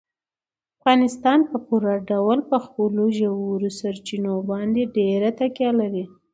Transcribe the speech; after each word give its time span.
افغانستان 0.79 1.39
په 1.49 1.57
پوره 1.65 1.95
ډول 2.09 2.37
په 2.49 2.57
خپلو 2.65 3.03
ژورو 3.17 3.69
سرچینو 3.79 4.33
باندې 4.49 4.81
ډېره 4.97 5.29
تکیه 5.39 5.71
لري. 5.79 6.05